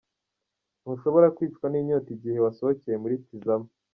[0.81, 3.69] Ntushobora kwicwa n'inyota igihe wasohokeye muri Tizama.